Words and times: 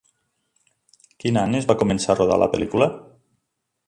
Quin 1.23 1.37
any 1.41 1.57
es 1.59 1.67
va 1.71 1.75
començar 1.81 2.13
a 2.13 2.15
rodar 2.21 2.39
la 2.45 2.49
pel·lícula? 2.55 2.89